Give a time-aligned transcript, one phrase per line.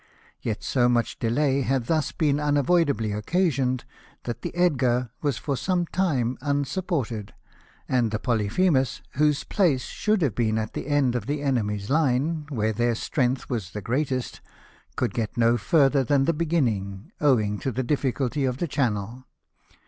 [0.41, 3.85] Yet so much delay had thus been unavoidably occasioned,
[4.23, 7.35] that the Edgar was for sometime unsupported;
[7.87, 12.47] and the Polyphemus, whose place should have been at the end of the enemy's line,
[12.49, 14.41] where their strength was the greatest,
[14.95, 19.25] could get no further than the beginning, owing to the difficulty of the channel.